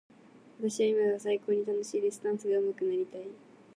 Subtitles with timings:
[0.59, 2.23] 私は今が最高に楽しいです。
[2.23, 3.27] ダンスがうまくなりたい。